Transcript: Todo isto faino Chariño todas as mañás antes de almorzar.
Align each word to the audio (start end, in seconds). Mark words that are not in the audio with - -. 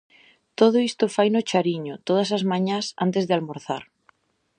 Todo 0.59 0.77
isto 0.89 1.13
faino 1.15 1.45
Chariño 1.49 1.95
todas 2.07 2.29
as 2.37 2.43
mañás 2.51 2.85
antes 3.05 3.23
de 3.25 3.33
almorzar. 3.37 3.83